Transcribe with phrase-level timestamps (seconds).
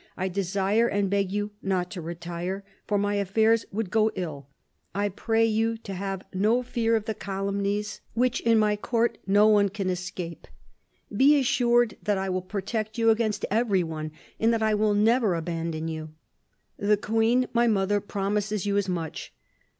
[0.17, 4.47] I desire and beg you not to retire, for my affairs would go ill....
[4.95, 8.59] I pray you to have no fear of the calumnies THE CARDINAL 169 which in
[8.59, 10.47] my Court no one can escape....
[11.15, 15.35] Be assured that I will protect you against every one, and that I will never
[15.35, 16.15] abandon you.
[16.77, 19.31] The Queen, my mother, promises you as much.